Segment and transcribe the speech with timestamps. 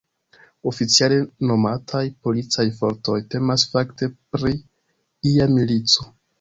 [0.69, 1.19] Oficiale
[1.49, 4.57] nomataj "policaj fortoj", temas fakte pri
[5.37, 6.13] ia milico.